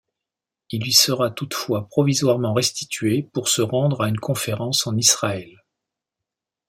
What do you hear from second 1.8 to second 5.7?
provisoirement restitué pour se rendre à une conférence en Israël.